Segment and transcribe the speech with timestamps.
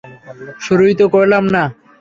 [0.59, 1.63] শুরুই তো করলাম না।